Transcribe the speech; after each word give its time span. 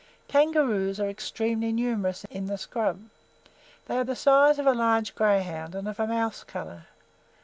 Kangaroos 0.27 0.99
are 0.99 1.07
extremely 1.09 1.71
numerous 1.71 2.23
in 2.31 2.47
the 2.47 2.57
scrub. 2.57 3.01
They 3.85 3.97
are 3.97 4.03
the 4.03 4.15
size 4.15 4.57
of 4.57 4.65
a 4.65 4.73
large 4.73 5.13
greyhound, 5.13 5.75
and 5.75 5.87
of 5.87 5.99
a 5.99 6.07
mouse 6.07 6.43
colour. 6.43 6.87